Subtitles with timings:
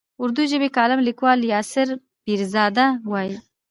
[0.21, 1.87] اردو ژبی کالم لیکوال یاسر
[2.23, 3.35] پیرزاده وايي.